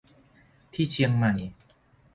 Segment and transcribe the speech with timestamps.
[0.73, 1.33] ที่เชียงใหม่